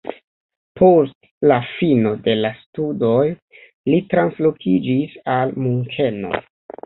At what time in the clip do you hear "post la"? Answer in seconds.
0.79-1.57